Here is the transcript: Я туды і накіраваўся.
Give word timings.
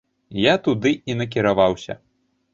Я 0.51 0.55
туды 0.67 0.93
і 1.11 1.17
накіраваўся. 1.21 1.99